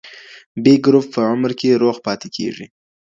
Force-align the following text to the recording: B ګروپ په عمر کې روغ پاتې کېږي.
B 0.63 0.65
ګروپ 0.85 1.05
په 1.13 1.21
عمر 1.31 1.51
کې 1.59 1.79
روغ 1.83 1.95
پاتې 2.05 2.27
کېږي. 2.35 2.65